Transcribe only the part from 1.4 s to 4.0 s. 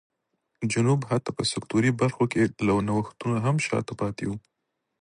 سکتوري برخو کې له نوښتونو هم شا ته